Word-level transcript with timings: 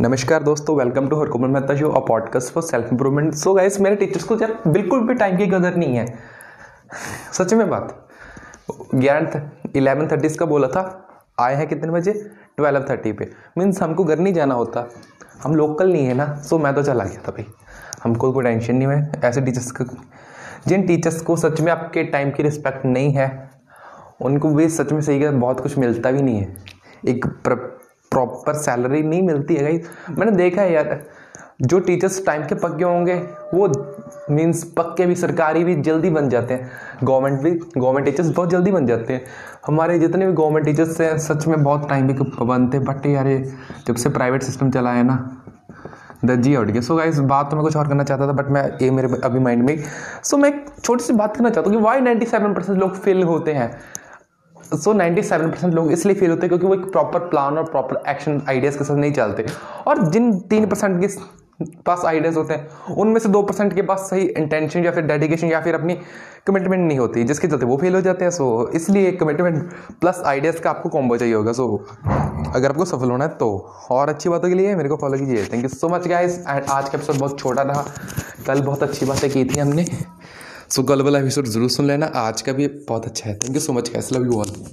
नमस्कार 0.00 0.42
दोस्तों 0.42 0.76
welcome 0.76 1.08
to 1.08 1.16
Harkumar 1.20 1.48
Mehta 1.48 1.74
show 1.76 1.88
a 1.88 1.98
podcast 2.06 2.52
for 2.52 2.62
self 2.62 2.88
improvement 2.92 3.34
so 3.34 3.52
guys 3.54 3.80
मेरे 3.80 3.96
teachers 3.96 4.24
को 4.24 4.34
यार 4.34 4.56
बिल्कुल 4.66 5.00
भी 5.06 5.14
टाइम 5.14 5.36
की 5.36 5.46
कदर 5.46 5.74
नहीं 5.76 5.96
है। 5.96 6.06
सच 7.32 7.54
में 7.54 7.68
बात? 7.70 8.08
ग्यारह 8.94 9.50
इलेवन 9.76 10.08
थर्टी 10.08 10.28
का 10.28 10.46
बोला 10.46 10.68
था, 10.68 11.08
आए 11.40 11.54
हैं 11.54 11.68
कितने 11.68 11.92
बजे? 11.92 12.12
ट्वेल्व 12.56 12.86
थर्टी 12.90 13.12
पे। 13.12 13.30
मीन्स 13.58 13.82
हमको 13.82 14.04
घर 14.04 14.18
नहीं 14.18 14.34
जाना 14.34 14.54
होता। 14.54 14.88
हम 15.42 15.56
लोकल 15.56 15.92
नहीं 15.92 16.06
है 16.06 16.14
ना 16.14 16.34
सो 16.40 16.58
मैं 16.58 16.74
तो 16.74 16.82
चला 16.82 17.04
गया 17.04 17.22
था 17.28 17.32
भाई। 17.32 17.46
हमको 18.04 18.32
कोई 18.32 18.44
टेंशन 18.44 18.76
नहीं 18.76 18.88
है, 18.88 19.20
ऐसे 19.24 19.40
टीचर्स 19.40 19.70
को 19.70 19.84
जिन 20.66 20.86
टीचर्स 20.86 21.20
को 21.20 21.36
सच 21.36 21.60
में 21.60 21.72
आपके 21.72 22.04
टाइम 22.04 22.30
की 22.30 22.42
रिस्पेक्ट 22.42 22.86
नहीं 22.86 23.12
है, 23.12 23.50
उनको 24.20 24.48
भी 24.48 24.68
सच 24.68 24.92
में 24.92 25.00
सही 25.00 25.28
बहुत 25.28 25.60
कुछ 25.60 25.78
मिलता 25.78 26.10
भी 26.10 26.22
नहीं 26.22 26.40
है। 26.40 26.56
एक 27.08 27.26
प्रॉपर 28.12 28.54
सैलरी 28.58 29.02
नहीं 29.02 29.22
मिलती 29.22 29.54
है 29.54 29.62
भाई 29.62 30.14
मैंने 30.18 30.36
देखा 30.36 30.62
है 30.62 30.72
यार 30.72 31.00
जो 31.62 31.78
टीचर्स 31.80 32.24
टाइम 32.26 32.42
के 32.46 32.54
पक्के 32.54 32.84
होंगे 32.84 33.14
वो 33.54 33.66
मीन्स 34.30 34.62
पक्के 34.76 35.06
भी 35.06 35.14
सरकारी 35.16 35.62
भी 35.64 35.74
जल्दी 35.76 36.10
बन 36.10 36.28
जाते 36.28 36.54
हैं। 36.54 36.70
गवर्नमेंट 37.04 37.40
भी 37.42 37.50
गवर्नमेंट 37.76 38.06
टीचर्स 38.06 38.28
बहुत 38.28 38.50
जल्दी 38.50 38.70
बन 38.72 38.86
जाते 38.86 39.12
हैं। 39.12 39.24
हमारे 39.66 39.98
जितने 39.98 40.26
भी 40.26 40.32
गवर्नमेंट 40.32 40.66
टीचर्स 40.66 41.00
हैं 41.00 41.16
सच 41.18 41.46
में 41.46 41.62
बहुत 41.62 41.88
टाइम 41.88 42.08
के 42.08 42.24
पाबंद 42.30 42.72
थे 42.74 42.78
बट 42.80 43.06
यार 43.06 43.28
जब 43.86 43.96
से 43.96 44.08
प्राइवेट 44.08 44.42
सिस्टम 44.42 44.70
चला 44.70 44.92
है 44.92 45.02
ना 45.02 45.16
दर्जी 46.24 46.56
उठ 46.56 46.66
गया। 46.66 46.82
सो 46.82 46.96
गाइस 46.96 47.18
बात 47.30 47.50
तो 47.50 47.56
मैं 47.56 47.64
कुछ 47.64 47.76
और 47.76 47.88
करना 47.88 48.04
चाहता 48.04 48.26
था 48.28 48.32
बट 48.32 48.48
मैं 48.48 48.64
ये 48.82 48.90
मेरे 48.90 49.08
अभी 49.24 49.38
माइंड 49.38 49.62
में 49.62 49.76
सो 49.76 50.36
so, 50.36 50.42
मैं 50.42 50.48
एक 50.48 50.64
छोटी 50.84 51.04
सी 51.04 51.12
बात 51.12 51.36
करना 51.36 51.50
चाहता 51.50 51.70
हूँ 51.70 51.78
कि 51.78 51.84
वाई 51.84 52.00
नाइन्टी 52.00 52.26
सेवन 52.26 52.54
परसेंट 52.54 52.78
लोग 52.78 52.96
फेल 52.96 53.22
होते 53.22 53.52
हैं? 53.52 53.70
सो 54.74 54.92
नाइन्टी 54.92 55.22
सेवन 55.22 55.50
परसेंट 55.50 55.74
लोग 55.74 55.92
इसलिए 55.92 56.16
फेल 56.16 56.30
होते 56.30 56.40
हैं 56.40 56.48
क्योंकि 56.48 56.66
वो 56.66 56.74
एक 56.74 56.90
प्रॉपर 56.92 57.28
प्लान 57.28 57.58
और 57.58 57.64
प्रॉपर 57.64 58.02
एक्शन 58.10 58.42
आइडियाज़ 58.48 58.78
के 58.78 58.84
साथ 58.84 58.96
नहीं 58.96 59.12
चलते। 59.12 59.46
और 59.86 60.06
जिन 60.06 60.32
तीन 60.40 60.66
परसेंट 60.66 61.00
के 61.00 61.08
पास 61.86 62.04
आइडियाज़ 62.06 62.36
होते 62.36 62.54
हैं, 62.54 62.94
उनमें 62.94 63.18
से 63.20 63.28
दो 63.28 63.42
परसेंट 63.42 63.74
के 63.74 63.82
पास 63.82 64.08
सही 64.10 64.22
इंटेंशन 64.22 64.84
या 64.84 64.90
फिर 64.92 65.04
डेडिकेशन 65.04 65.46
या 65.46 65.60
फिर 65.60 65.74
अपनी 65.74 65.96
कमिटमेंट 66.46 66.86
नहीं 66.88 66.98
होती, 66.98 67.24
जिसके 67.24 67.48
चलते 67.48 67.66
वो 67.66 67.76
फेल 67.76 67.94
हो 67.94 68.00
जाते 68.00 68.24
हैं। 68.24 68.30
सो 68.30 68.70
इसलिए 68.74 69.12
कमिटमेंट 69.12 69.62
प्लस 70.00 70.22
आइडियाज़ 70.26 70.60
का 70.60 70.70
आपको 70.70 70.88
कॉम्बो 70.88 71.16
चाहिए 71.16 71.34
होगा। 71.34 71.52
सो 71.52 71.84
अगर 72.54 72.68
आपको 72.68 72.84
सफल 72.84 73.10
होना 73.10 73.24
है 73.24 73.30
तो 73.36 73.50
और 73.90 74.08
अच्छी 74.08 74.28
बातों 74.28 74.48
के 74.48 74.54
लिए 74.54 74.74
मेरे 74.76 74.88
को 74.88 74.96
फॉलो 74.96 75.18
कीजिए। 75.18 75.44
Thank 75.52 75.62
you 75.62 75.68
so 75.68 75.88
much 75.88 76.08
guys 76.08 76.38
and 76.40 76.64
आज 76.70 76.88
का 76.88 76.98
एपिसोड 76.98 77.18
बहुत 77.18 77.38
छोटा 77.38 77.62
रहा। 77.62 77.84
कल 78.46 78.60
बहुत 78.62 78.82
अच्छी 78.82 79.06
बातें 79.06 79.30
की 79.30 79.44
थी 79.44 79.58
हमने। 79.58 79.86
सो 80.72 80.82
कल 80.82 81.02
वाला 81.02 81.18
एपिसोड 81.18 81.46
ज़रूर 81.46 81.70
सुन 81.70 81.86
लेना। 81.86 82.06
आज 82.16 82.42
का 82.42 82.52
भी 82.52 82.66
बहुत 82.88 83.06
अच्छा 83.06 83.28
है। 83.30 83.34
Thank 83.38 83.54
you 83.54 83.60
so 83.60 83.72
much 83.72 83.90
guys 83.92 84.12
love 84.12 84.24
you 84.26 84.38
all 84.40 84.52